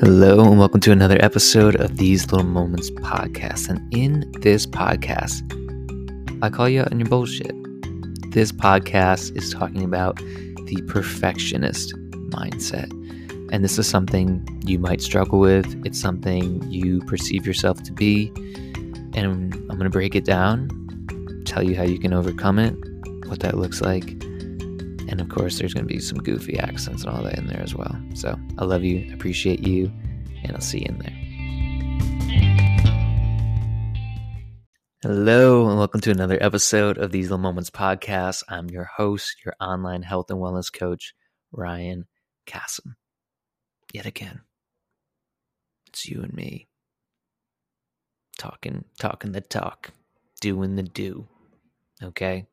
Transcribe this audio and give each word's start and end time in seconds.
Hello, 0.00 0.40
and 0.50 0.58
welcome 0.58 0.80
to 0.80 0.90
another 0.90 1.16
episode 1.24 1.76
of 1.76 1.98
These 1.98 2.32
Little 2.32 2.48
Moments 2.48 2.90
podcast. 2.90 3.68
And 3.68 3.94
in 3.94 4.28
this 4.40 4.66
podcast, 4.66 5.40
I 6.42 6.50
call 6.50 6.68
you 6.68 6.80
out 6.80 6.90
on 6.90 6.98
your 6.98 7.08
bullshit. 7.08 7.54
This 8.32 8.50
podcast 8.50 9.36
is 9.36 9.52
talking 9.52 9.84
about 9.84 10.16
the 10.16 10.82
perfectionist 10.88 11.94
mindset. 12.30 12.90
And 13.52 13.62
this 13.62 13.78
is 13.78 13.86
something 13.86 14.44
you 14.66 14.80
might 14.80 15.00
struggle 15.00 15.38
with, 15.38 15.86
it's 15.86 16.00
something 16.00 16.68
you 16.68 17.00
perceive 17.02 17.46
yourself 17.46 17.80
to 17.84 17.92
be. 17.92 18.32
And 19.14 19.54
I'm 19.54 19.68
going 19.68 19.84
to 19.84 19.90
break 19.90 20.16
it 20.16 20.24
down, 20.24 20.68
tell 21.46 21.62
you 21.62 21.76
how 21.76 21.84
you 21.84 22.00
can 22.00 22.12
overcome 22.12 22.58
it, 22.58 22.74
what 23.28 23.38
that 23.40 23.56
looks 23.56 23.80
like. 23.80 24.20
And 25.14 25.20
of 25.20 25.28
course, 25.28 25.60
there's 25.60 25.72
going 25.72 25.86
to 25.86 25.94
be 25.94 26.00
some 26.00 26.18
goofy 26.18 26.58
accents 26.58 27.04
and 27.04 27.14
all 27.14 27.22
that 27.22 27.38
in 27.38 27.46
there 27.46 27.60
as 27.60 27.72
well. 27.72 27.96
So 28.14 28.36
I 28.58 28.64
love 28.64 28.82
you, 28.82 29.14
appreciate 29.14 29.64
you, 29.64 29.92
and 30.42 30.50
I'll 30.56 30.60
see 30.60 30.80
you 30.80 30.86
in 30.88 30.98
there. 30.98 31.14
Hello, 35.02 35.68
and 35.68 35.78
welcome 35.78 36.00
to 36.00 36.10
another 36.10 36.36
episode 36.40 36.98
of 36.98 37.12
These 37.12 37.26
Little 37.26 37.38
Moments 37.38 37.70
podcast. 37.70 38.42
I'm 38.48 38.68
your 38.70 38.86
host, 38.86 39.36
your 39.44 39.54
online 39.60 40.02
health 40.02 40.32
and 40.32 40.40
wellness 40.40 40.72
coach, 40.72 41.14
Ryan 41.52 42.08
Kassim. 42.44 42.96
Yet 43.92 44.06
again, 44.06 44.40
it's 45.86 46.08
you 46.08 46.22
and 46.24 46.34
me 46.34 46.66
talking, 48.36 48.84
talking 48.98 49.30
the 49.30 49.42
talk, 49.42 49.92
doing 50.40 50.74
the 50.74 50.82
do. 50.82 51.28
Okay. 52.02 52.48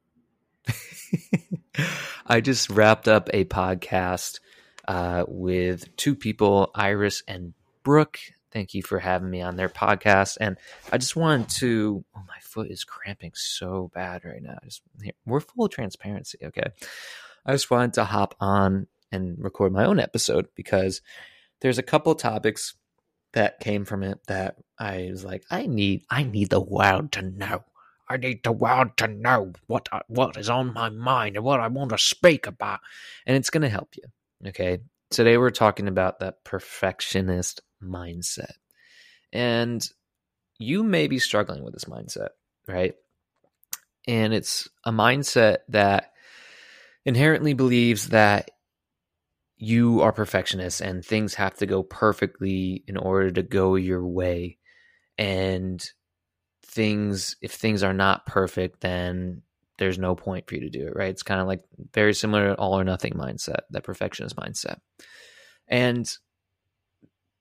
I 2.27 2.41
just 2.41 2.69
wrapped 2.69 3.07
up 3.07 3.29
a 3.33 3.45
podcast 3.45 4.39
uh, 4.87 5.25
with 5.27 5.95
two 5.95 6.15
people, 6.15 6.71
Iris 6.75 7.23
and 7.27 7.53
Brooke. 7.83 8.19
Thank 8.51 8.73
you 8.73 8.83
for 8.83 8.99
having 8.99 9.29
me 9.29 9.41
on 9.41 9.55
their 9.55 9.69
podcast. 9.69 10.37
And 10.41 10.57
I 10.91 10.97
just 10.97 11.15
wanted 11.15 11.49
to, 11.59 12.03
oh, 12.15 12.23
my 12.27 12.37
foot 12.41 12.69
is 12.69 12.83
cramping 12.83 13.31
so 13.33 13.89
bad 13.93 14.25
right 14.25 14.41
now. 14.41 14.57
Just, 14.63 14.81
we're 15.25 15.39
full 15.39 15.69
transparency. 15.69 16.37
Okay. 16.43 16.69
I 17.45 17.53
just 17.53 17.71
wanted 17.71 17.93
to 17.93 18.03
hop 18.03 18.35
on 18.39 18.87
and 19.11 19.35
record 19.39 19.71
my 19.71 19.85
own 19.85 19.99
episode 19.99 20.47
because 20.55 21.01
there's 21.61 21.77
a 21.77 21.83
couple 21.83 22.13
topics 22.15 22.75
that 23.33 23.61
came 23.61 23.85
from 23.85 24.03
it 24.03 24.19
that 24.27 24.57
I 24.77 25.07
was 25.09 25.23
like, 25.23 25.43
I 25.49 25.65
need, 25.65 26.03
I 26.09 26.23
need 26.23 26.49
the 26.49 26.59
world 26.59 27.13
to 27.13 27.21
know. 27.21 27.63
I 28.11 28.17
need 28.17 28.43
the 28.43 28.51
world 28.51 28.97
to 28.97 29.07
know 29.07 29.53
what 29.67 29.87
I, 29.91 30.01
what 30.07 30.35
is 30.35 30.49
on 30.49 30.73
my 30.73 30.89
mind 30.89 31.37
and 31.37 31.45
what 31.45 31.61
I 31.61 31.67
want 31.67 31.91
to 31.91 31.97
speak 31.97 32.45
about, 32.45 32.81
and 33.25 33.37
it's 33.37 33.49
going 33.49 33.61
to 33.61 33.69
help 33.69 33.95
you. 33.95 34.49
Okay, 34.49 34.79
today 35.09 35.37
we're 35.37 35.49
talking 35.49 35.87
about 35.87 36.19
that 36.19 36.43
perfectionist 36.43 37.61
mindset, 37.81 38.51
and 39.31 39.81
you 40.59 40.83
may 40.83 41.07
be 41.07 41.19
struggling 41.19 41.63
with 41.63 41.73
this 41.73 41.85
mindset, 41.85 42.29
right? 42.67 42.95
And 44.07 44.33
it's 44.33 44.67
a 44.83 44.91
mindset 44.91 45.59
that 45.69 46.11
inherently 47.05 47.53
believes 47.53 48.09
that 48.09 48.51
you 49.57 50.01
are 50.01 50.11
perfectionist 50.11 50.81
and 50.81 51.05
things 51.05 51.35
have 51.35 51.55
to 51.59 51.65
go 51.65 51.81
perfectly 51.81 52.83
in 52.87 52.97
order 52.97 53.31
to 53.31 53.43
go 53.43 53.75
your 53.75 54.05
way 54.05 54.57
and 55.17 55.87
things 56.71 57.35
if 57.41 57.51
things 57.51 57.83
are 57.83 57.93
not 57.93 58.25
perfect 58.25 58.81
then 58.81 59.41
there's 59.77 59.99
no 59.99 60.15
point 60.15 60.47
for 60.47 60.55
you 60.55 60.61
to 60.61 60.69
do 60.69 60.87
it 60.87 60.95
right? 60.95 61.09
It's 61.09 61.23
kind 61.23 61.41
of 61.41 61.47
like 61.47 61.63
very 61.93 62.13
similar 62.13 62.49
to 62.49 62.55
all 62.55 62.79
or 62.79 62.83
nothing 62.83 63.13
mindset 63.13 63.61
that 63.71 63.83
perfectionist 63.83 64.35
mindset. 64.35 64.79
And 65.67 66.09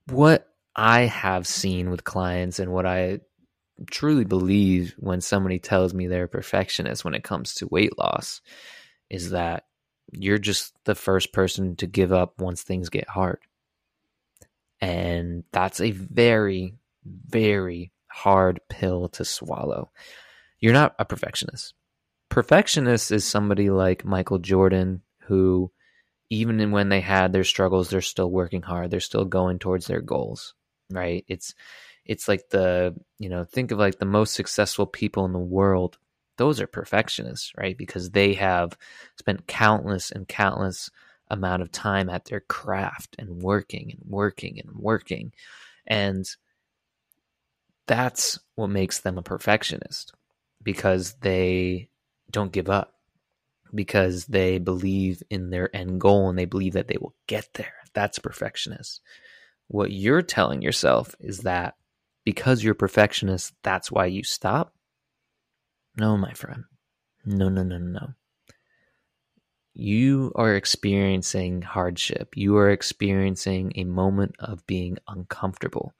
what 0.07 0.47
i 0.75 1.03
have 1.03 1.47
seen 1.47 1.91
with 1.91 2.05
clients 2.05 2.59
and 2.59 2.73
what 2.73 2.87
i 2.87 3.21
truly 3.91 4.25
believe 4.25 4.95
when 4.99 5.21
somebody 5.21 5.59
tells 5.59 5.95
me 5.95 6.07
they're 6.07 6.25
a 6.25 6.29
perfectionist 6.29 7.05
when 7.05 7.15
it 7.15 7.25
comes 7.25 7.55
to 7.55 7.69
weight 7.69 7.97
loss 7.99 8.41
is 9.09 9.31
that 9.31 9.65
you're 10.13 10.39
just 10.39 10.73
the 10.85 10.95
first 10.95 11.33
person 11.33 11.77
to 11.77 11.87
give 11.87 12.13
up 12.13 12.41
once 12.41 12.63
things 12.63 12.89
get 12.89 13.09
hard. 13.09 13.39
And 14.81 15.45
that's 15.53 15.81
a 15.81 15.91
very 15.91 16.75
very 17.05 17.93
hard 18.11 18.61
pill 18.69 19.09
to 19.11 19.25
swallow. 19.25 19.91
You're 20.59 20.73
not 20.73 20.95
a 20.99 21.05
perfectionist. 21.05 21.75
Perfectionist 22.29 23.11
is 23.11 23.25
somebody 23.25 23.71
like 23.71 24.05
Michael 24.05 24.39
Jordan 24.39 25.03
who 25.23 25.71
even 26.29 26.71
when 26.71 26.89
they 26.89 27.01
had 27.01 27.33
their 27.33 27.45
struggles 27.45 27.91
they're 27.91 28.01
still 28.01 28.31
working 28.31 28.63
hard. 28.63 28.91
They're 28.91 29.01
still 29.01 29.25
going 29.25 29.59
towards 29.59 29.87
their 29.87 30.01
goals, 30.01 30.55
right? 30.91 31.25
It's 31.29 31.55
it's 32.05 32.29
like 32.29 32.49
the, 32.51 32.95
you 33.19 33.29
know, 33.29 33.45
think 33.45 33.71
of 33.71 33.79
like 33.79 33.99
the 33.99 34.05
most 34.05 34.35
successful 34.35 34.87
people 34.87 35.25
in 35.25 35.33
the 35.33 35.39
world. 35.39 35.99
Those 36.39 36.61
are 36.61 36.67
perfectionists, 36.67 37.53
right? 37.57 37.77
Because 37.77 38.11
they 38.11 38.35
have 38.35 38.77
spent 39.19 39.47
countless 39.47 40.11
and 40.11 40.27
countless 40.27 40.91
amount 41.29 41.63
of 41.63 41.71
time 41.71 42.09
at 42.09 42.25
their 42.25 42.41
craft 42.41 43.15
and 43.19 43.43
working 43.43 43.93
and 43.93 44.11
working 44.11 44.59
and 44.59 44.77
working. 44.77 45.33
And 45.87 46.29
that's 47.87 48.39
what 48.55 48.69
makes 48.69 49.01
them 49.01 49.19
a 49.19 49.23
perfectionist 49.23 50.13
because 50.63 51.15
they 51.21 51.89
don't 52.31 52.53
give 52.53 52.69
up 52.69 52.95
because 53.75 54.27
they 54.27 54.59
believe 54.59 55.23
in 55.31 55.51
their 55.51 55.75
end 55.75 56.01
goal 56.01 56.29
and 56.29 56.39
they 56.39 56.45
believe 56.45 56.75
that 56.75 56.89
they 56.89 56.97
will 57.01 57.15
get 57.27 57.49
there. 57.55 57.75
That's 57.95 58.19
perfectionist. 58.19 59.01
What 59.69 59.93
you're 59.93 60.23
telling 60.23 60.63
yourself 60.63 61.15
is 61.21 61.41
that 61.41 61.75
because 62.25 62.63
you're 62.63 62.75
perfectionist, 62.75 63.55
that's 63.63 63.91
why 63.91 64.07
you 64.07 64.25
stop. 64.25 64.75
No, 65.97 66.17
my 66.17 66.33
friend. 66.33 66.65
No, 67.25 67.49
no, 67.49 67.63
no, 67.63 67.79
no. 67.79 68.15
You 69.75 70.33
are 70.35 70.55
experiencing 70.55 71.63
hardship. 71.63 72.37
You 72.37 72.57
are 72.57 72.71
experiencing 72.71 73.73
a 73.77 73.85
moment 73.85 74.35
of 74.39 74.67
being 74.67 74.99
uncomfortable. 75.07 75.95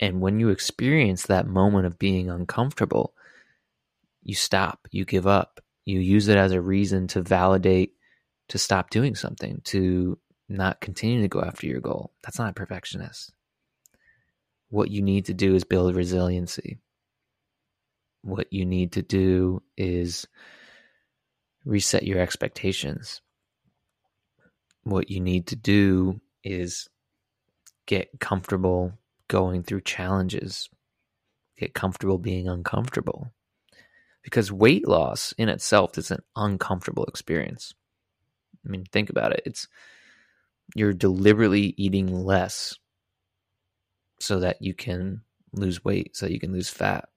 And 0.00 0.20
when 0.20 0.40
you 0.40 0.50
experience 0.50 1.24
that 1.26 1.46
moment 1.46 1.86
of 1.86 1.98
being 1.98 2.28
uncomfortable, 2.28 3.14
you 4.22 4.34
stop, 4.34 4.88
you 4.90 5.04
give 5.04 5.26
up, 5.26 5.60
you 5.84 6.00
use 6.00 6.28
it 6.28 6.36
as 6.36 6.52
a 6.52 6.60
reason 6.60 7.06
to 7.08 7.22
validate 7.22 7.92
to 8.48 8.58
stop 8.58 8.90
doing 8.90 9.14
something, 9.14 9.60
to 9.64 10.18
not 10.48 10.80
continue 10.80 11.22
to 11.22 11.28
go 11.28 11.40
after 11.40 11.66
your 11.66 11.80
goal. 11.80 12.12
That's 12.22 12.38
not 12.38 12.50
a 12.50 12.54
perfectionist. 12.54 13.32
What 14.68 14.90
you 14.90 15.02
need 15.02 15.26
to 15.26 15.34
do 15.34 15.54
is 15.54 15.64
build 15.64 15.94
resiliency. 15.94 16.78
What 18.22 18.52
you 18.52 18.64
need 18.64 18.92
to 18.92 19.02
do 19.02 19.62
is 19.76 20.26
reset 21.64 22.04
your 22.04 22.20
expectations. 22.20 23.20
What 24.82 25.10
you 25.10 25.20
need 25.20 25.48
to 25.48 25.56
do 25.56 26.20
is 26.44 26.88
get 27.86 28.20
comfortable 28.20 28.92
going 29.28 29.62
through 29.62 29.80
challenges, 29.82 30.68
get 31.58 31.74
comfortable 31.74 32.18
being 32.18 32.48
uncomfortable. 32.48 33.32
Because 34.22 34.50
weight 34.50 34.88
loss 34.88 35.32
in 35.38 35.48
itself 35.48 35.96
is 35.98 36.10
an 36.10 36.22
uncomfortable 36.34 37.04
experience. 37.04 37.74
I 38.64 38.68
mean, 38.68 38.84
think 38.90 39.10
about 39.10 39.32
it. 39.32 39.42
It's 39.46 39.68
you're 40.74 40.92
deliberately 40.92 41.74
eating 41.76 42.12
less 42.12 42.74
so 44.18 44.40
that 44.40 44.60
you 44.60 44.74
can 44.74 45.22
lose 45.52 45.84
weight, 45.84 46.16
so 46.16 46.26
you 46.26 46.40
can 46.40 46.52
lose 46.52 46.68
fat. 46.68 47.08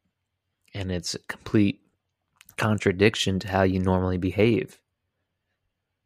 And 0.75 0.91
it's 0.91 1.15
a 1.15 1.19
complete 1.19 1.81
contradiction 2.57 3.39
to 3.39 3.47
how 3.47 3.63
you 3.63 3.79
normally 3.79 4.17
behave. 4.17 4.79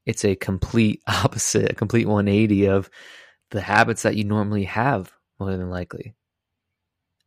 It's 0.06 0.24
a 0.24 0.36
complete 0.36 1.02
opposite, 1.08 1.72
a 1.72 1.76
complete 1.76 2.08
180 2.08 2.68
of 2.68 2.90
the 3.52 3.62
habits 3.62 4.04
that 4.04 4.16
you 4.16 4.24
normally 4.24 4.64
have 4.64 5.12
more 5.40 5.52
than 5.52 5.70
likely. 5.70 6.14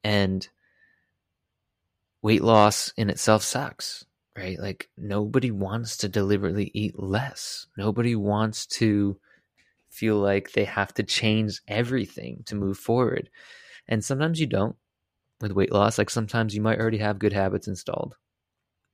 And 0.05 0.49
weight 2.23 2.43
loss 2.43 2.93
in 2.97 3.11
itself 3.11 3.43
sucks, 3.43 4.05
right? 4.37 4.59
Like 4.59 4.89
nobody 4.97 5.51
wants 5.51 5.97
to 5.99 6.09
deliberately 6.09 6.71
eat 6.75 6.99
less. 6.99 7.67
Nobody 7.77 8.17
wants 8.17 8.67
to 8.67 9.19
feel 9.89 10.17
like 10.17 10.53
they 10.53 10.65
have 10.65 10.93
to 10.95 11.03
change 11.03 11.61
everything 11.69 12.43
to 12.47 12.55
move 12.55 12.79
forward. 12.79 13.31
And 13.89 14.05
sometimes 14.05 14.41
you 14.41 14.47
don't 14.47 14.77
with 15.41 15.53
weight 15.53 15.73
loss. 15.73 15.99
Like 15.99 16.11
sometimes 16.11 16.55
you 16.55 16.61
might 16.61 16.79
already 16.79 16.99
have 16.99 17.19
good 17.19 17.33
habits 17.33 17.69
installed. 17.69 18.17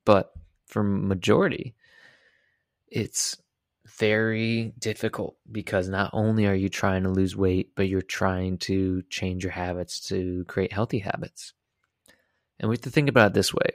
But 0.05 0.32
for 0.67 0.82
majority, 0.82 1.75
it's 2.88 3.41
very 3.99 4.73
difficult 4.79 5.37
because 5.50 5.89
not 5.89 6.11
only 6.12 6.47
are 6.47 6.55
you 6.55 6.69
trying 6.69 7.03
to 7.05 7.11
lose 7.11 7.37
weight, 7.37 7.75
but 7.75 7.89
you're 7.89 8.03
trying 8.03 8.59
to 8.59 9.03
change 9.11 9.44
your 9.44 9.53
habits 9.53 10.00
to 10.09 10.44
create 10.49 10.73
healthy 10.73 10.99
habits. 10.99 11.53
And 12.59 12.69
we 12.69 12.75
have 12.75 12.83
to 12.83 12.91
think 12.91 13.09
about 13.09 13.33
it 13.33 13.35
this 13.35 13.53
way 13.53 13.71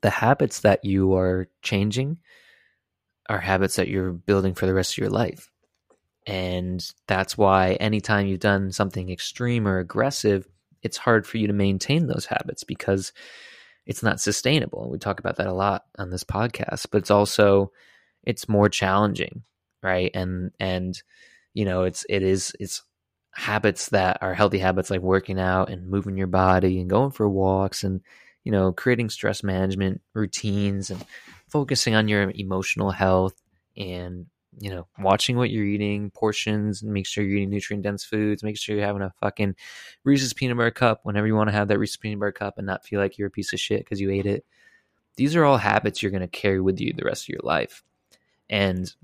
the 0.00 0.10
habits 0.10 0.60
that 0.60 0.84
you 0.84 1.14
are 1.14 1.48
changing 1.62 2.18
are 3.28 3.38
habits 3.38 3.76
that 3.76 3.88
you're 3.88 4.12
building 4.12 4.52
for 4.52 4.66
the 4.66 4.74
rest 4.74 4.94
of 4.94 4.98
your 4.98 5.10
life. 5.10 5.48
And 6.26 6.84
that's 7.06 7.38
why 7.38 7.74
anytime 7.74 8.26
you've 8.26 8.40
done 8.40 8.72
something 8.72 9.10
extreme 9.10 9.66
or 9.66 9.78
aggressive, 9.78 10.46
it's 10.82 10.96
hard 10.96 11.26
for 11.26 11.38
you 11.38 11.46
to 11.46 11.52
maintain 11.52 12.06
those 12.06 12.26
habits 12.26 12.64
because 12.64 13.12
it's 13.86 14.02
not 14.02 14.20
sustainable. 14.20 14.82
And 14.82 14.90
we 14.92 14.98
talk 14.98 15.20
about 15.20 15.36
that 15.36 15.46
a 15.46 15.52
lot 15.52 15.84
on 15.98 16.10
this 16.10 16.24
podcast, 16.24 16.86
but 16.90 16.98
it's 16.98 17.10
also 17.10 17.72
it's 18.24 18.48
more 18.48 18.68
challenging, 18.68 19.42
right? 19.82 20.10
And 20.14 20.52
and 20.60 21.00
you 21.54 21.64
know, 21.64 21.84
it's 21.84 22.04
it 22.08 22.22
is 22.22 22.54
it's 22.60 22.82
habits 23.34 23.88
that 23.90 24.18
are 24.20 24.34
healthy 24.34 24.58
habits 24.58 24.90
like 24.90 25.00
working 25.00 25.40
out 25.40 25.70
and 25.70 25.88
moving 25.88 26.16
your 26.16 26.26
body 26.26 26.80
and 26.80 26.90
going 26.90 27.10
for 27.10 27.28
walks 27.28 27.82
and 27.84 28.00
you 28.44 28.52
know, 28.52 28.72
creating 28.72 29.08
stress 29.08 29.42
management 29.42 30.00
routines 30.14 30.90
and 30.90 31.04
focusing 31.48 31.94
on 31.94 32.08
your 32.08 32.32
emotional 32.34 32.90
health 32.90 33.40
and 33.76 34.26
you 34.60 34.70
know, 34.70 34.86
watching 34.98 35.36
what 35.36 35.50
you're 35.50 35.64
eating, 35.64 36.10
portions, 36.10 36.82
and 36.82 36.92
make 36.92 37.06
sure 37.06 37.24
you're 37.24 37.38
eating 37.38 37.50
nutrient 37.50 37.82
dense 37.82 38.04
foods. 38.04 38.42
Make 38.42 38.58
sure 38.58 38.76
you're 38.76 38.84
having 38.84 39.02
a 39.02 39.12
fucking 39.20 39.54
Reese's 40.04 40.34
peanut 40.34 40.56
butter 40.56 40.70
cup 40.70 41.00
whenever 41.04 41.26
you 41.26 41.34
want 41.34 41.48
to 41.48 41.54
have 41.54 41.68
that 41.68 41.78
Reese's 41.78 41.96
peanut 41.96 42.18
butter 42.18 42.32
cup 42.32 42.58
and 42.58 42.66
not 42.66 42.84
feel 42.84 43.00
like 43.00 43.16
you're 43.16 43.28
a 43.28 43.30
piece 43.30 43.52
of 43.52 43.60
shit 43.60 43.80
because 43.80 44.00
you 44.00 44.10
ate 44.10 44.26
it. 44.26 44.44
These 45.16 45.36
are 45.36 45.44
all 45.44 45.56
habits 45.56 46.02
you're 46.02 46.10
going 46.10 46.22
to 46.22 46.28
carry 46.28 46.60
with 46.60 46.80
you 46.80 46.92
the 46.92 47.04
rest 47.04 47.24
of 47.24 47.28
your 47.30 47.40
life. 47.42 47.82
And 48.52 48.94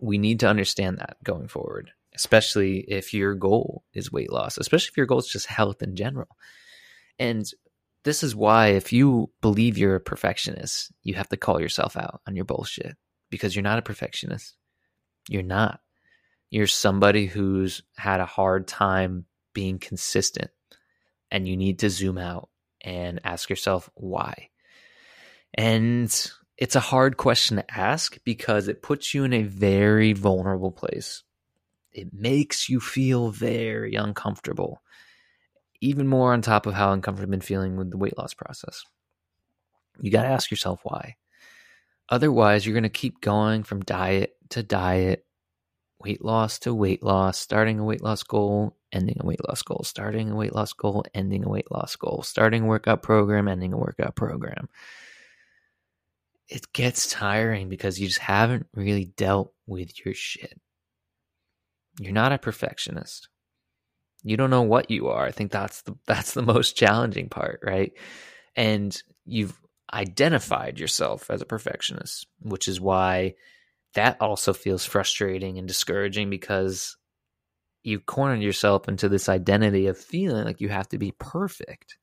we 0.00 0.16
need 0.16 0.40
to 0.40 0.48
understand 0.48 0.98
that 0.98 1.18
going 1.22 1.48
forward, 1.48 1.92
especially 2.14 2.78
if 2.78 3.12
your 3.12 3.34
goal 3.34 3.84
is 3.92 4.10
weight 4.10 4.32
loss, 4.32 4.56
especially 4.56 4.88
if 4.92 4.96
your 4.96 5.06
goal 5.06 5.18
is 5.18 5.28
just 5.28 5.46
health 5.46 5.82
in 5.82 5.94
general. 5.94 6.34
And 7.18 7.48
this 8.04 8.22
is 8.22 8.34
why, 8.34 8.68
if 8.68 8.90
you 8.90 9.30
believe 9.42 9.76
you're 9.76 9.96
a 9.96 10.00
perfectionist, 10.00 10.90
you 11.02 11.14
have 11.14 11.28
to 11.28 11.36
call 11.36 11.60
yourself 11.60 11.94
out 11.94 12.22
on 12.26 12.36
your 12.36 12.46
bullshit 12.46 12.96
because 13.28 13.54
you're 13.54 13.62
not 13.62 13.78
a 13.78 13.82
perfectionist. 13.82 14.56
You're 15.28 15.42
not. 15.42 15.80
You're 16.48 16.68
somebody 16.68 17.26
who's 17.26 17.82
had 17.98 18.20
a 18.20 18.26
hard 18.26 18.66
time 18.66 19.26
being 19.52 19.78
consistent, 19.78 20.50
and 21.30 21.46
you 21.46 21.56
need 21.56 21.80
to 21.80 21.90
zoom 21.90 22.16
out 22.16 22.48
and 22.80 23.20
ask 23.24 23.50
yourself 23.50 23.90
why. 23.94 24.48
And 25.52 26.30
it's 26.58 26.74
a 26.74 26.80
hard 26.80 27.16
question 27.16 27.56
to 27.56 27.78
ask 27.78 28.18
because 28.24 28.66
it 28.66 28.82
puts 28.82 29.14
you 29.14 29.22
in 29.22 29.32
a 29.32 29.44
very 29.44 30.12
vulnerable 30.12 30.72
place. 30.72 31.22
It 31.92 32.12
makes 32.12 32.68
you 32.68 32.80
feel 32.80 33.30
very 33.30 33.94
uncomfortable, 33.94 34.82
even 35.80 36.08
more 36.08 36.32
on 36.32 36.42
top 36.42 36.66
of 36.66 36.74
how 36.74 36.92
uncomfortable 36.92 37.32
you've 37.32 37.40
been 37.40 37.46
feeling 37.46 37.76
with 37.76 37.92
the 37.92 37.96
weight 37.96 38.18
loss 38.18 38.34
process. 38.34 38.82
You 40.00 40.10
got 40.10 40.22
to 40.22 40.28
ask 40.28 40.50
yourself 40.50 40.80
why. 40.82 41.14
Otherwise, 42.08 42.66
you're 42.66 42.74
going 42.74 42.82
to 42.82 42.88
keep 42.88 43.20
going 43.20 43.62
from 43.62 43.82
diet 43.82 44.34
to 44.50 44.64
diet, 44.64 45.24
weight 46.00 46.24
loss 46.24 46.58
to 46.60 46.74
weight 46.74 47.04
loss, 47.04 47.38
starting 47.38 47.78
a 47.78 47.84
weight 47.84 48.02
loss 48.02 48.24
goal, 48.24 48.76
ending 48.92 49.18
a 49.20 49.26
weight 49.26 49.46
loss 49.46 49.62
goal, 49.62 49.82
starting 49.84 50.30
a 50.30 50.34
weight 50.34 50.54
loss 50.54 50.72
goal, 50.72 51.04
ending 51.14 51.44
a 51.44 51.48
weight 51.48 51.70
loss 51.70 51.94
goal, 51.94 52.22
starting 52.24 52.64
a 52.64 52.66
workout 52.66 53.02
program, 53.02 53.46
ending 53.46 53.72
a 53.72 53.78
workout 53.78 54.16
program. 54.16 54.68
It 56.48 56.72
gets 56.72 57.08
tiring 57.08 57.68
because 57.68 58.00
you 58.00 58.06
just 58.06 58.20
haven't 58.20 58.66
really 58.74 59.06
dealt 59.16 59.52
with 59.66 60.04
your 60.04 60.14
shit. 60.14 60.58
You're 62.00 62.12
not 62.12 62.32
a 62.32 62.38
perfectionist. 62.38 63.28
You 64.22 64.36
don't 64.36 64.50
know 64.50 64.62
what 64.62 64.90
you 64.90 65.08
are. 65.08 65.26
I 65.26 65.30
think 65.30 65.50
that's 65.50 65.82
the 65.82 65.96
that's 66.06 66.34
the 66.34 66.42
most 66.42 66.76
challenging 66.76 67.28
part, 67.28 67.60
right? 67.62 67.92
And 68.56 69.00
you've 69.24 69.58
identified 69.92 70.78
yourself 70.78 71.30
as 71.30 71.40
a 71.40 71.46
perfectionist, 71.46 72.26
which 72.40 72.68
is 72.68 72.80
why 72.80 73.34
that 73.94 74.20
also 74.20 74.52
feels 74.52 74.84
frustrating 74.84 75.58
and 75.58 75.66
discouraging 75.66 76.28
because 76.28 76.96
you 77.82 78.00
cornered 78.00 78.42
yourself 78.42 78.88
into 78.88 79.08
this 79.08 79.28
identity 79.28 79.86
of 79.86 79.96
feeling 79.96 80.44
like 80.44 80.60
you 80.60 80.68
have 80.68 80.88
to 80.88 80.98
be 80.98 81.12
perfect. 81.18 81.96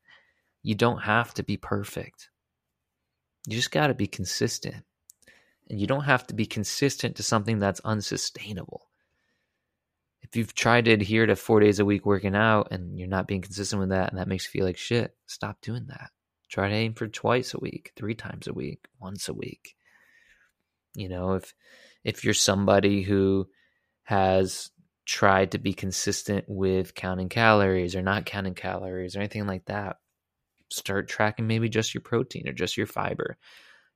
You 0.64 0.74
don't 0.74 1.02
have 1.04 1.34
to 1.36 1.44
be 1.44 1.58
perfect. 1.58 2.30
You 3.46 3.56
just 3.56 3.72
got 3.72 3.88
to 3.88 3.94
be 3.94 4.08
consistent. 4.08 4.84
And 5.70 5.80
you 5.80 5.88
don't 5.88 6.04
have 6.04 6.28
to 6.28 6.36
be 6.36 6.46
consistent 6.46 7.16
to 7.16 7.24
something 7.24 7.60
that's 7.60 7.80
unsustainable. 7.82 8.88
If 10.22 10.36
you've 10.36 10.54
tried 10.54 10.86
to 10.86 10.92
adhere 10.92 11.26
to 11.26 11.36
four 11.36 11.60
days 11.60 11.80
a 11.80 11.86
week 11.86 12.06
working 12.06 12.36
out 12.36 12.70
and 12.72 12.98
you're 12.98 13.08
not 13.08 13.28
being 13.28 13.42
consistent 13.42 13.80
with 13.80 13.90
that 13.90 14.10
and 14.10 14.20
that 14.20 14.28
makes 14.28 14.46
you 14.46 14.52
feel 14.52 14.66
like 14.66 14.78
shit, 14.78 15.16
stop 15.28 15.62
doing 15.62 15.86
that. 15.88 16.10
Try 16.50 16.70
to 16.70 16.76
aim 16.76 16.94
for 16.94 17.08
twice 17.08 17.54
a 17.54 17.60
week, 17.60 17.92
three 17.96 18.16
times 18.16 18.48
a 18.48 18.54
week, 18.54 18.88
once 19.00 19.28
a 19.28 19.34
week. 19.34 19.76
You 20.96 21.10
know, 21.10 21.34
if 21.34 21.54
if 22.04 22.24
you're 22.24 22.34
somebody 22.34 23.02
who 23.02 23.48
has 24.04 24.72
tried 25.06 25.52
to 25.52 25.58
be 25.58 25.74
consistent 25.74 26.46
with 26.48 26.96
counting 26.96 27.30
calories 27.30 27.96
or 27.96 28.02
not 28.02 28.26
counting 28.26 28.54
calories 28.54 29.16
or 29.16 29.20
anything 29.20 29.48
like 29.48 29.66
that, 29.66 29.98
start 30.70 31.08
tracking 31.08 31.48
maybe 31.48 31.70
just 31.70 31.94
your 31.94 32.02
protein 32.02 32.48
or 32.48 32.54
just 32.54 32.78
your 32.78 32.88
fiber. 32.88 33.38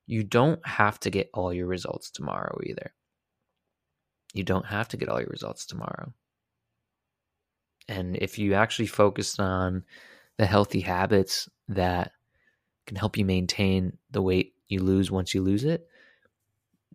You 0.06 0.24
don't 0.24 0.64
have 0.66 0.98
to 1.00 1.10
get 1.10 1.30
all 1.34 1.52
your 1.52 1.66
results 1.66 2.10
tomorrow 2.10 2.58
either. 2.64 2.92
You 4.32 4.44
don't 4.44 4.66
have 4.66 4.88
to 4.88 4.96
get 4.96 5.08
all 5.08 5.20
your 5.20 5.30
results 5.30 5.66
tomorrow. 5.66 6.12
And 7.88 8.16
if 8.16 8.38
you 8.38 8.54
actually 8.54 8.86
focus 8.86 9.38
on 9.38 9.84
the 10.38 10.46
healthy 10.46 10.80
habits 10.80 11.48
that 11.68 12.12
can 12.86 12.96
help 12.96 13.16
you 13.16 13.24
maintain 13.24 13.98
the 14.10 14.22
weight 14.22 14.54
you 14.68 14.80
lose 14.80 15.10
once 15.10 15.34
you 15.34 15.42
lose 15.42 15.64
it, 15.64 15.86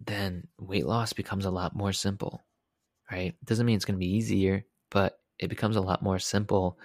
then 0.03 0.47
weight 0.57 0.85
loss 0.85 1.13
becomes 1.13 1.45
a 1.45 1.51
lot 1.51 1.75
more 1.75 1.93
simple, 1.93 2.43
right? 3.11 3.35
Doesn't 3.43 3.65
mean 3.65 3.75
it's 3.75 3.85
going 3.85 3.95
to 3.99 4.05
be 4.05 4.15
easier, 4.15 4.65
but 4.89 5.19
it 5.39 5.49
becomes 5.49 5.75
a 5.75 5.81
lot 5.81 6.01
more 6.01 6.19
simple 6.19 6.79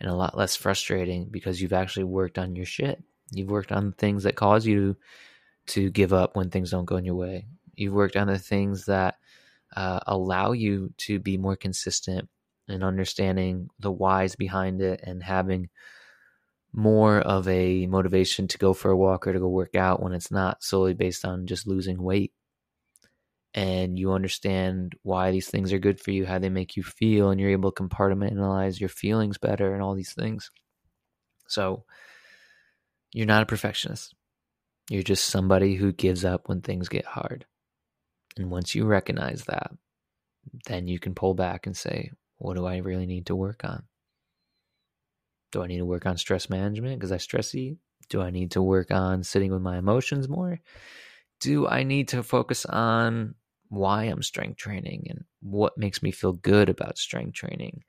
and 0.00 0.10
a 0.10 0.14
lot 0.14 0.36
less 0.36 0.56
frustrating 0.56 1.28
because 1.30 1.60
you've 1.60 1.72
actually 1.72 2.04
worked 2.04 2.38
on 2.38 2.56
your 2.56 2.66
shit. 2.66 3.02
You've 3.32 3.50
worked 3.50 3.72
on 3.72 3.86
the 3.86 3.96
things 3.96 4.24
that 4.24 4.36
cause 4.36 4.66
you 4.66 4.96
to 5.68 5.90
give 5.90 6.12
up 6.12 6.36
when 6.36 6.50
things 6.50 6.70
don't 6.70 6.84
go 6.84 6.96
in 6.96 7.04
your 7.04 7.14
way. 7.14 7.46
You've 7.74 7.94
worked 7.94 8.16
on 8.16 8.26
the 8.26 8.38
things 8.38 8.86
that 8.86 9.16
uh, 9.74 10.00
allow 10.06 10.52
you 10.52 10.92
to 10.98 11.18
be 11.18 11.36
more 11.36 11.56
consistent 11.56 12.28
in 12.68 12.82
understanding 12.82 13.68
the 13.78 13.92
whys 13.92 14.36
behind 14.36 14.80
it 14.80 15.00
and 15.02 15.22
having 15.22 15.68
more 16.72 17.20
of 17.20 17.46
a 17.48 17.86
motivation 17.86 18.48
to 18.48 18.58
go 18.58 18.72
for 18.72 18.90
a 18.90 18.96
walk 18.96 19.26
or 19.26 19.32
to 19.32 19.38
go 19.38 19.48
work 19.48 19.74
out 19.74 20.02
when 20.02 20.12
it's 20.12 20.30
not 20.30 20.62
solely 20.62 20.94
based 20.94 21.24
on 21.24 21.46
just 21.46 21.66
losing 21.66 22.02
weight. 22.02 22.32
And 23.54 23.96
you 23.96 24.12
understand 24.12 24.94
why 25.02 25.30
these 25.30 25.48
things 25.48 25.72
are 25.72 25.78
good 25.78 26.00
for 26.00 26.10
you, 26.10 26.26
how 26.26 26.40
they 26.40 26.48
make 26.48 26.76
you 26.76 26.82
feel, 26.82 27.30
and 27.30 27.40
you're 27.40 27.50
able 27.50 27.70
to 27.70 27.82
compartmentalize 27.82 28.80
your 28.80 28.88
feelings 28.88 29.38
better 29.38 29.72
and 29.72 29.82
all 29.82 29.94
these 29.94 30.12
things. 30.12 30.50
So 31.46 31.84
you're 33.12 33.26
not 33.26 33.44
a 33.44 33.46
perfectionist. 33.46 34.12
You're 34.90 35.04
just 35.04 35.26
somebody 35.26 35.76
who 35.76 35.92
gives 35.92 36.24
up 36.24 36.48
when 36.48 36.62
things 36.62 36.88
get 36.88 37.04
hard. 37.04 37.46
And 38.36 38.50
once 38.50 38.74
you 38.74 38.86
recognize 38.86 39.44
that, 39.44 39.70
then 40.66 40.88
you 40.88 40.98
can 40.98 41.14
pull 41.14 41.34
back 41.34 41.66
and 41.66 41.76
say, 41.76 42.10
what 42.38 42.56
do 42.56 42.66
I 42.66 42.78
really 42.78 43.06
need 43.06 43.26
to 43.26 43.36
work 43.36 43.64
on? 43.64 43.84
Do 45.52 45.62
I 45.62 45.68
need 45.68 45.78
to 45.78 45.86
work 45.86 46.06
on 46.06 46.18
stress 46.18 46.50
management 46.50 46.98
because 46.98 47.12
I 47.12 47.18
stress 47.18 47.54
eat? 47.54 47.78
Do 48.08 48.20
I 48.20 48.30
need 48.30 48.50
to 48.50 48.62
work 48.62 48.90
on 48.90 49.22
sitting 49.22 49.52
with 49.52 49.62
my 49.62 49.78
emotions 49.78 50.28
more? 50.28 50.58
Do 51.40 51.68
I 51.68 51.84
need 51.84 52.08
to 52.08 52.24
focus 52.24 52.66
on 52.66 53.36
why 53.74 54.04
I'm 54.04 54.22
strength 54.22 54.56
training 54.56 55.06
and 55.10 55.24
what 55.42 55.78
makes 55.78 56.02
me 56.02 56.10
feel 56.10 56.32
good 56.32 56.68
about 56.68 56.98
strength 56.98 57.34
training? 57.34 57.84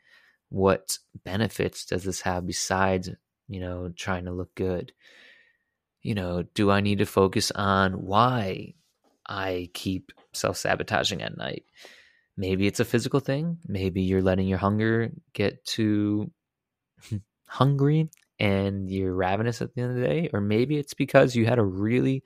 What 0.49 0.97
benefits 1.23 1.85
does 1.85 2.03
this 2.03 2.21
have 2.21 2.45
besides, 2.45 3.09
you 3.47 3.59
know, 3.59 3.91
trying 3.95 4.25
to 4.25 4.31
look 4.31 4.53
good? 4.55 4.91
You 6.01 6.15
know, 6.15 6.43
do 6.53 6.69
I 6.69 6.81
need 6.81 6.99
to 6.99 7.05
focus 7.05 7.51
on 7.51 7.93
why 7.93 8.75
I 9.27 9.69
keep 9.73 10.11
self 10.33 10.57
sabotaging 10.57 11.21
at 11.21 11.37
night? 11.37 11.63
Maybe 12.37 12.67
it's 12.67 12.79
a 12.79 12.85
physical 12.85 13.19
thing. 13.19 13.57
Maybe 13.67 14.01
you're 14.01 14.21
letting 14.21 14.47
your 14.47 14.57
hunger 14.57 15.11
get 15.33 15.65
too 15.65 16.31
hungry 17.47 18.09
and 18.39 18.89
you're 18.89 19.13
ravenous 19.13 19.61
at 19.61 19.73
the 19.73 19.81
end 19.81 19.91
of 19.91 19.97
the 19.97 20.07
day, 20.07 20.29
or 20.33 20.41
maybe 20.41 20.77
it's 20.77 20.93
because 20.93 21.35
you 21.35 21.45
had 21.45 21.59
a 21.59 21.63
really 21.63 22.23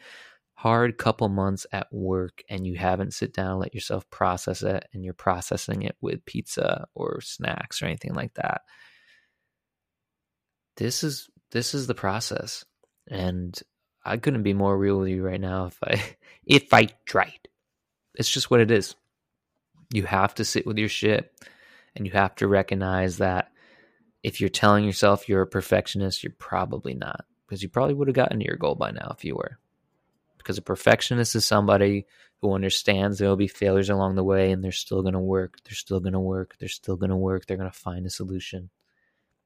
hard 0.59 0.97
couple 0.97 1.29
months 1.29 1.65
at 1.71 1.87
work 1.89 2.43
and 2.49 2.67
you 2.67 2.75
haven't 2.75 3.13
sit 3.13 3.33
down 3.33 3.59
let 3.59 3.73
yourself 3.73 4.09
process 4.09 4.61
it 4.61 4.83
and 4.91 5.05
you're 5.05 5.13
processing 5.13 5.83
it 5.83 5.95
with 6.01 6.25
pizza 6.25 6.85
or 6.93 7.21
snacks 7.21 7.81
or 7.81 7.85
anything 7.85 8.13
like 8.13 8.33
that. 8.33 8.63
This 10.75 11.01
is 11.01 11.29
this 11.51 11.73
is 11.73 11.87
the 11.87 11.95
process. 11.95 12.65
And 13.09 13.57
i 14.03 14.17
couldn't 14.17 14.43
be 14.43 14.53
more 14.53 14.77
real 14.77 14.99
with 14.99 15.07
you 15.07 15.23
right 15.23 15.39
now 15.39 15.67
if 15.67 15.77
i 15.81 16.03
if 16.45 16.73
i 16.73 16.89
tried. 17.05 17.47
It's 18.15 18.29
just 18.29 18.51
what 18.51 18.59
it 18.59 18.69
is. 18.69 18.95
You 19.93 20.03
have 20.03 20.35
to 20.35 20.43
sit 20.43 20.67
with 20.67 20.77
your 20.77 20.89
shit 20.89 21.31
and 21.95 22.05
you 22.05 22.11
have 22.11 22.35
to 22.35 22.49
recognize 22.49 23.19
that 23.19 23.53
if 24.23 24.41
you're 24.41 24.49
telling 24.49 24.83
yourself 24.83 25.29
you're 25.29 25.43
a 25.43 25.47
perfectionist, 25.47 26.21
you're 26.21 26.33
probably 26.37 26.95
not 26.95 27.23
because 27.47 27.63
you 27.63 27.69
probably 27.69 27.93
would 27.93 28.09
have 28.09 28.15
gotten 28.15 28.39
to 28.39 28.45
your 28.45 28.57
goal 28.57 28.75
by 28.75 28.91
now 28.91 29.15
if 29.17 29.23
you 29.23 29.37
were. 29.37 29.57
Because 30.49 30.57
a 30.57 30.63
perfectionist 30.63 31.35
is 31.35 31.45
somebody 31.45 32.07
who 32.41 32.53
understands 32.53 33.19
there 33.19 33.29
will 33.29 33.35
be 33.35 33.47
failures 33.47 33.91
along 33.91 34.15
the 34.15 34.23
way 34.23 34.51
and 34.51 34.63
they're 34.63 34.71
still 34.71 35.03
going 35.03 35.13
to 35.13 35.19
work. 35.19 35.57
They're 35.63 35.75
still 35.75 35.99
going 35.99 36.13
to 36.13 36.19
work. 36.19 36.55
They're 36.57 36.67
still 36.67 36.95
going 36.95 37.11
to 37.11 37.15
work. 37.15 37.45
They're 37.45 37.55
going 37.55 37.69
to 37.69 37.77
find 37.77 38.03
a 38.07 38.09
solution. 38.09 38.71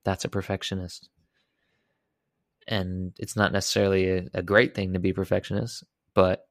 That's 0.06 0.24
a 0.24 0.30
perfectionist. 0.30 1.10
And 2.70 3.12
it's 3.20 3.36
not 3.36 3.52
necessarily 3.52 4.12
a, 4.12 4.30
a 4.34 4.42
great 4.42 4.76
thing 4.76 4.94
to 4.94 5.00
be 5.00 5.12
perfectionist, 5.12 5.84
but 6.14 6.48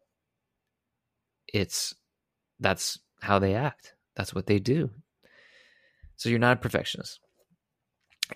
it's 1.49 1.95
that's 2.61 2.99
how 3.23 3.39
they 3.39 3.55
act. 3.55 3.95
That's 4.17 4.35
what 4.35 4.47
they 4.47 4.59
do. 4.59 4.91
So 6.17 6.29
you're 6.29 6.39
not 6.39 6.59
a 6.59 6.61
perfectionist. 6.61 7.21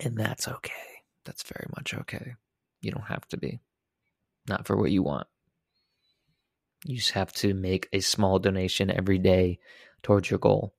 And 0.01 0.17
that's 0.17 0.47
okay. 0.47 0.73
That's 1.25 1.43
very 1.43 1.67
much 1.77 1.93
okay. 1.93 2.33
You 2.81 2.89
don't 2.89 3.05
have 3.05 3.27
to 3.27 3.37
be. 3.37 3.59
Not 4.49 4.65
for 4.65 4.75
what 4.75 4.89
you 4.89 5.03
want. 5.03 5.27
You 6.85 6.97
just 6.97 7.11
have 7.11 7.31
to 7.33 7.53
make 7.53 7.89
a 7.91 7.99
small 7.99 8.39
donation 8.39 8.91
every 8.91 9.17
day 9.17 9.59
towards 10.03 10.29
your 10.29 10.39
goal. 10.39 10.73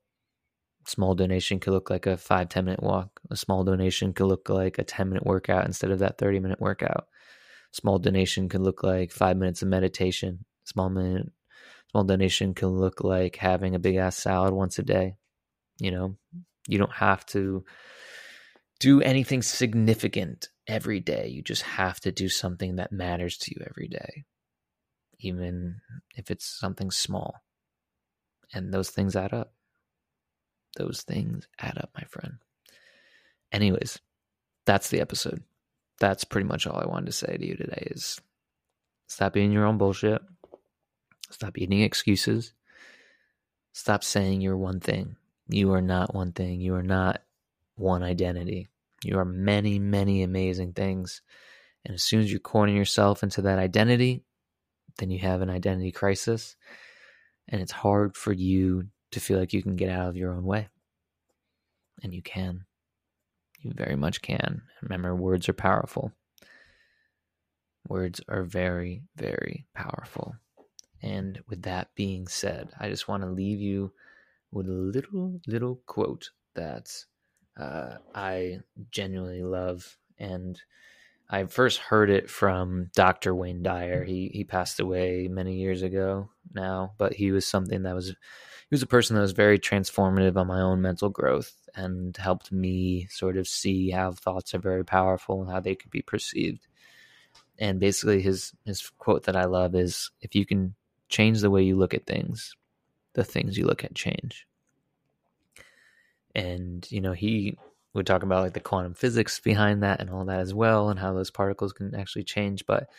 Small 0.85 1.13
donation 1.13 1.59
could 1.59 1.73
look 1.73 1.89
like 1.89 2.07
a 2.07 2.17
five 2.17 2.49
ten 2.49 2.65
minute 2.65 2.81
walk. 2.81 3.19
A 3.29 3.35
small 3.35 3.63
donation 3.63 4.13
could 4.13 4.25
look 4.25 4.49
like 4.49 4.77
a 4.77 4.83
10 4.83 5.09
minute 5.09 5.25
workout 5.25 5.65
instead 5.65 5.91
of 5.91 5.99
that 5.99 6.17
30 6.17 6.39
minute 6.39 6.59
workout. 6.59 7.07
Small 7.71 7.99
donation 7.99 8.49
could 8.49 8.61
look 8.61 8.81
like 8.81 9.11
five 9.11 9.37
minutes 9.37 9.61
of 9.61 9.67
meditation. 9.67 10.45
Small 10.65 10.89
minute, 10.89 11.27
small 11.91 12.03
donation 12.03 12.53
can 12.53 12.69
look 12.69 13.03
like 13.03 13.35
having 13.35 13.75
a 13.75 13.79
big 13.79 13.97
ass 13.97 14.17
salad 14.17 14.53
once 14.53 14.79
a 14.79 14.83
day. 14.83 15.15
You 15.79 15.91
know, 15.91 16.17
you 16.67 16.77
don't 16.77 16.93
have 16.93 17.25
to 17.27 17.63
do 18.79 19.01
anything 19.01 19.41
significant 19.41 20.49
every 20.67 20.99
day. 20.99 21.27
You 21.27 21.41
just 21.41 21.63
have 21.63 21.99
to 22.01 22.11
do 22.11 22.29
something 22.29 22.77
that 22.77 22.91
matters 22.91 23.37
to 23.39 23.51
you 23.51 23.65
every 23.69 23.87
day, 23.87 24.25
even 25.19 25.81
if 26.15 26.31
it's 26.31 26.45
something 26.45 26.91
small. 26.91 27.35
And 28.53 28.73
those 28.73 28.89
things 28.89 29.15
add 29.15 29.33
up. 29.33 29.53
Those 30.77 31.01
things 31.01 31.47
add 31.59 31.77
up, 31.77 31.91
my 31.95 32.03
friend. 32.03 32.35
Anyways, 33.51 33.99
that's 34.65 34.89
the 34.89 35.01
episode. 35.01 35.43
That's 35.99 36.23
pretty 36.23 36.47
much 36.47 36.65
all 36.65 36.79
I 36.79 36.87
wanted 36.87 37.07
to 37.07 37.11
say 37.11 37.35
to 37.37 37.45
you 37.45 37.55
today 37.55 37.87
is 37.91 38.19
stop 39.07 39.35
eating 39.35 39.51
your 39.51 39.65
own 39.65 39.77
bullshit. 39.77 40.21
Stop 41.31 41.57
eating 41.57 41.81
excuses. 41.81 42.53
Stop 43.73 44.03
saying 44.03 44.41
you're 44.41 44.57
one 44.57 44.79
thing. 44.79 45.15
You 45.47 45.73
are 45.73 45.81
not 45.81 46.13
one 46.13 46.31
thing. 46.31 46.61
You 46.61 46.75
are 46.75 46.83
not 46.83 47.21
one 47.75 48.03
identity. 48.03 48.69
You 49.03 49.17
are 49.19 49.25
many, 49.25 49.79
many 49.79 50.23
amazing 50.23 50.73
things. 50.73 51.21
And 51.85 51.95
as 51.95 52.03
soon 52.03 52.21
as 52.21 52.31
you 52.31 52.39
corner 52.39 52.73
yourself 52.73 53.23
into 53.23 53.41
that 53.43 53.59
identity, 53.59 54.23
then 54.99 55.09
you 55.09 55.19
have 55.19 55.41
an 55.41 55.49
identity 55.49 55.91
crisis. 55.91 56.55
And 57.47 57.61
it's 57.61 57.71
hard 57.71 58.15
for 58.15 58.31
you 58.31 58.87
to 59.11 59.19
feel 59.19 59.39
like 59.39 59.53
you 59.53 59.63
can 59.63 59.75
get 59.75 59.89
out 59.89 60.07
of 60.07 60.15
your 60.15 60.33
own 60.33 60.43
way. 60.43 60.69
And 62.03 62.13
you 62.13 62.21
can. 62.21 62.65
You 63.61 63.71
very 63.75 63.95
much 63.95 64.21
can. 64.21 64.61
Remember, 64.81 65.15
words 65.15 65.49
are 65.49 65.53
powerful. 65.53 66.11
Words 67.87 68.21
are 68.29 68.43
very, 68.43 69.01
very 69.15 69.65
powerful. 69.73 70.35
And 71.01 71.41
with 71.49 71.63
that 71.63 71.89
being 71.95 72.27
said, 72.27 72.69
I 72.79 72.89
just 72.89 73.07
want 73.07 73.23
to 73.23 73.29
leave 73.29 73.59
you 73.59 73.91
with 74.51 74.67
a 74.67 74.71
little, 74.71 75.39
little 75.47 75.81
quote 75.87 76.29
that 76.55 76.91
uh, 77.57 77.97
I 78.13 78.59
genuinely 78.91 79.43
love. 79.43 79.97
And 80.19 80.61
I 81.29 81.45
first 81.45 81.77
heard 81.77 82.09
it 82.09 82.29
from 82.29 82.89
Dr. 82.95 83.35
Wayne 83.35 83.61
Dyer. 83.61 84.01
Mm-hmm. 84.01 84.09
He 84.09 84.31
he 84.33 84.43
passed 84.43 84.79
away 84.79 85.27
many 85.29 85.55
years 85.55 85.81
ago 85.81 86.29
now, 86.53 86.93
but 86.97 87.13
he 87.13 87.31
was 87.31 87.45
something 87.45 87.83
that 87.83 87.95
was 87.95 88.07
he 88.09 88.15
was 88.71 88.81
a 88.81 88.87
person 88.87 89.15
that 89.15 89.21
was 89.21 89.31
very 89.31 89.59
transformative 89.59 90.37
on 90.37 90.47
my 90.47 90.61
own 90.61 90.81
mental 90.81 91.09
growth 91.09 91.55
and 91.75 92.15
helped 92.17 92.51
me 92.51 93.07
sort 93.09 93.37
of 93.37 93.47
see 93.47 93.91
how 93.91 94.11
thoughts 94.11 94.53
are 94.53 94.59
very 94.59 94.83
powerful 94.83 95.41
and 95.41 95.51
how 95.51 95.59
they 95.59 95.75
could 95.75 95.91
be 95.91 96.01
perceived. 96.01 96.67
And 97.59 97.79
basically 97.79 98.21
his 98.21 98.53
his 98.65 98.91
quote 98.97 99.23
that 99.25 99.35
I 99.35 99.45
love 99.45 99.75
is 99.75 100.11
if 100.21 100.35
you 100.35 100.45
can 100.45 100.75
change 101.09 101.41
the 101.41 101.51
way 101.51 101.63
you 101.63 101.75
look 101.77 101.93
at 101.93 102.07
things, 102.07 102.55
the 103.13 103.23
things 103.23 103.57
you 103.57 103.65
look 103.65 103.83
at 103.83 103.95
change 103.95 104.47
and 106.35 106.89
you 106.91 107.01
know 107.01 107.13
he 107.13 107.57
would 107.93 108.05
talk 108.05 108.23
about 108.23 108.43
like 108.43 108.53
the 108.53 108.59
quantum 108.59 108.93
physics 108.93 109.39
behind 109.39 109.83
that 109.83 109.99
and 109.99 110.09
all 110.09 110.25
that 110.25 110.39
as 110.39 110.53
well 110.53 110.89
and 110.89 110.99
how 110.99 111.13
those 111.13 111.31
particles 111.31 111.73
can 111.73 111.95
actually 111.95 112.23
change 112.23 112.65
but 112.65 112.89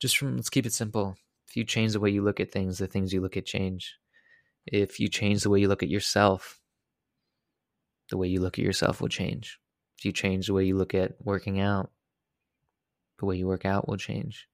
just 0.00 0.16
from 0.16 0.36
let's 0.36 0.50
keep 0.50 0.66
it 0.66 0.72
simple. 0.72 1.16
If 1.48 1.56
you 1.56 1.64
change 1.64 1.92
the 1.94 2.00
way 2.00 2.10
you 2.10 2.22
look 2.22 2.40
at 2.40 2.52
things 2.52 2.78
the 2.78 2.86
things 2.86 3.12
you 3.12 3.20
look 3.20 3.36
at 3.36 3.46
change. 3.46 3.96
If 4.66 5.00
you 5.00 5.08
change 5.08 5.42
the 5.42 5.50
way 5.50 5.60
you 5.60 5.68
look 5.68 5.82
at 5.82 5.88
yourself 5.88 6.60
the 8.10 8.16
way 8.16 8.28
you 8.28 8.40
look 8.40 8.58
at 8.58 8.64
yourself 8.64 9.00
will 9.00 9.08
change. 9.08 9.58
If 9.98 10.04
you 10.04 10.12
change 10.12 10.46
the 10.46 10.54
way 10.54 10.64
you 10.64 10.76
look 10.76 10.94
at 10.94 11.14
working 11.24 11.60
out 11.60 11.90
the 13.18 13.26
way 13.26 13.36
you 13.36 13.46
work 13.46 13.64
out 13.64 13.88
will 13.88 13.96
change. 13.96 14.46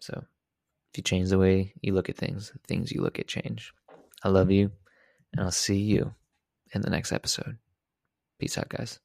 So 0.00 0.24
if 0.92 0.98
you 0.98 1.02
change 1.02 1.28
the 1.28 1.38
way 1.38 1.74
you 1.82 1.92
look 1.92 2.08
at 2.08 2.16
things 2.16 2.50
the 2.50 2.60
things 2.68 2.92
you 2.92 3.02
look 3.02 3.18
at 3.18 3.26
change. 3.26 3.72
I 4.22 4.28
love 4.28 4.50
you 4.50 4.70
and 5.32 5.42
i'll 5.42 5.50
see 5.50 5.78
you 5.78 6.14
in 6.72 6.82
the 6.82 6.90
next 6.90 7.12
episode. 7.12 7.58
Peace 8.38 8.56
out, 8.56 8.68
guys. 8.68 9.00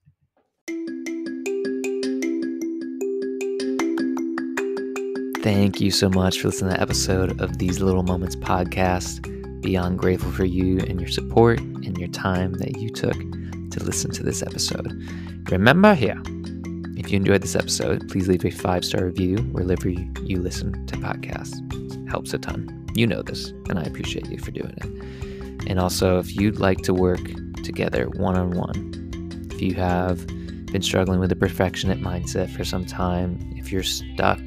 Thank 5.42 5.82
you 5.82 5.92
so 5.92 6.08
much 6.08 6.40
for 6.40 6.50
listening 6.50 6.72
to 6.72 6.78
the 6.78 6.82
episode 6.82 7.42
of 7.42 7.58
These 7.58 7.82
Little 7.82 8.04
Moments 8.04 8.36
podcast. 8.36 9.30
Beyond 9.62 9.98
grateful 9.98 10.32
for 10.32 10.46
you 10.46 10.78
and 10.80 11.00
your 11.00 11.10
support 11.10 11.60
and 11.60 11.98
your 11.98 12.10
time 12.10 12.54
that 12.56 12.80
you 12.80 12.90
took 12.90 13.14
to 13.14 13.84
listen 13.84 14.12
to 14.12 14.24
this 14.24 14.44
episode. 14.44 14.92
Remember 15.50 15.96
here, 15.96 16.22
if 16.96 17.12
you 17.12 17.18
enjoyed 17.18 17.42
this 17.42 17.56
episode, 17.56 18.08
please 18.10 18.28
leave 18.28 18.46
a 18.46 18.52
five 18.52 18.86
star 18.86 19.06
review 19.06 19.38
wherever 19.52 19.90
you 19.90 20.42
listen 20.42 20.86
to 20.86 20.96
podcasts. 20.98 21.58
It 21.74 22.10
helps 22.10 22.34
a 22.34 22.38
ton. 22.38 22.88
You 22.94 23.08
know 23.08 23.24
this, 23.24 23.50
and 23.68 23.80
I 23.80 23.84
appreciate 23.84 24.30
you 24.30 24.38
for 24.38 24.52
doing 24.52 24.76
it. 24.78 25.68
And 25.68 25.80
also, 25.80 26.20
if 26.20 26.36
you'd 26.36 26.60
like 26.60 26.84
to 26.84 26.94
work 26.94 27.22
together 27.64 28.06
one 28.10 28.38
on 28.38 28.52
one. 28.52 29.03
You 29.64 29.76
have 29.76 30.28
been 30.28 30.82
struggling 30.82 31.22
with 31.22 31.32
a 31.32 31.38
perfectionist 31.38 32.02
mindset 32.02 32.50
for 32.50 32.66
some 32.66 32.86
time, 32.86 33.54
if 33.56 33.72
you're 33.72 33.82
stuck 33.82 34.42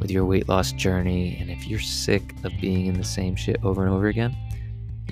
with 0.00 0.10
your 0.10 0.24
weight 0.24 0.48
loss 0.48 0.72
journey, 0.72 1.38
and 1.40 1.50
if 1.52 1.68
you're 1.68 1.78
sick 1.78 2.34
of 2.42 2.52
being 2.60 2.86
in 2.86 2.94
the 2.94 3.04
same 3.04 3.36
shit 3.36 3.58
over 3.62 3.84
and 3.84 3.94
over 3.94 4.08
again, 4.08 4.36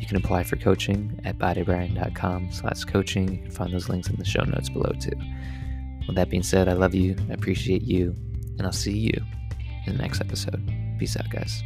you 0.00 0.08
can 0.08 0.16
apply 0.16 0.42
for 0.42 0.56
coaching 0.56 1.20
at 1.22 1.38
bodybyryan.com 1.38 2.50
slash 2.50 2.82
coaching. 2.84 3.32
You 3.32 3.42
can 3.42 3.50
find 3.52 3.72
those 3.72 3.88
links 3.88 4.08
in 4.08 4.16
the 4.16 4.24
show 4.24 4.42
notes 4.42 4.70
below 4.70 4.92
too. 5.00 5.16
With 6.08 6.16
that 6.16 6.30
being 6.30 6.42
said, 6.42 6.68
I 6.68 6.72
love 6.72 6.96
you, 6.96 7.14
I 7.30 7.34
appreciate 7.34 7.82
you, 7.82 8.16
and 8.58 8.62
I'll 8.62 8.72
see 8.72 8.98
you 8.98 9.22
in 9.86 9.96
the 9.96 10.02
next 10.02 10.20
episode. 10.20 10.60
Peace 10.98 11.16
out, 11.16 11.30
guys. 11.30 11.62